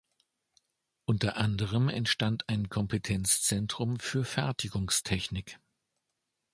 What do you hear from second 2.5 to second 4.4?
Kompetenzzentrum für